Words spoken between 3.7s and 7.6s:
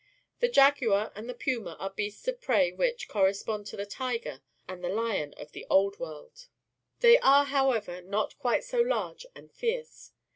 the tiger and the Hon of the Old World. They are,